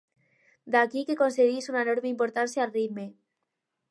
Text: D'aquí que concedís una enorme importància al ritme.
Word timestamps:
D'aquí 0.75 1.03
que 1.09 1.17
concedís 1.19 1.69
una 1.73 1.83
enorme 1.87 2.11
importància 2.13 2.65
al 2.67 2.75
ritme. 2.79 3.07